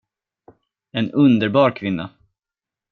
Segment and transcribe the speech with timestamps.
[1.01, 2.05] En underbar kvinna.